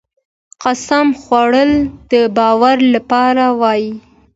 [0.03, 0.03] د
[0.63, 1.71] قسم خوړل
[2.11, 3.85] د باور لپاره وي.